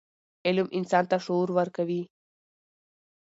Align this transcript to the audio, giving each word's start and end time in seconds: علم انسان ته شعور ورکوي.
علم 0.47 0.67
انسان 0.77 1.03
ته 1.09 1.17
شعور 1.25 1.49
ورکوي. 1.57 2.01